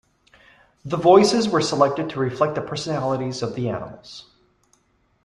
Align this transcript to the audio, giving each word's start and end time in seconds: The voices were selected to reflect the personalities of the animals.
The 0.83 0.97
voices 0.97 1.47
were 1.47 1.61
selected 1.61 2.09
to 2.09 2.19
reflect 2.19 2.55
the 2.55 2.61
personalities 2.63 3.43
of 3.43 3.53
the 3.53 3.69
animals. 3.69 4.31